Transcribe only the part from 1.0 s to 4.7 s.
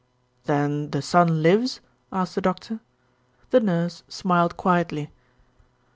son lives?" asked the Doctor. The Nurse smiled